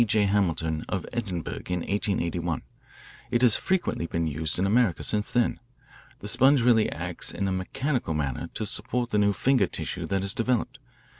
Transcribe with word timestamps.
J. 0.03 0.23
Hamilton, 0.25 0.83
of 0.89 1.05
Edinburgh, 1.13 1.61
in 1.67 1.81
1881. 1.81 2.63
It 3.29 3.43
has 3.43 3.55
frequently 3.55 4.07
been 4.07 4.25
used 4.25 4.57
in 4.57 4.65
America 4.65 5.03
since 5.03 5.29
then. 5.29 5.59
The 6.21 6.27
sponge 6.27 6.63
really 6.63 6.91
acts 6.91 7.31
in 7.31 7.47
a 7.47 7.51
mechanical 7.51 8.15
manner 8.15 8.49
to 8.55 8.65
support 8.65 9.11
the 9.11 9.19
new 9.19 9.31
finger 9.31 9.67
tissue 9.67 10.07
that 10.07 10.23
is 10.23 10.33
developed. 10.33 10.79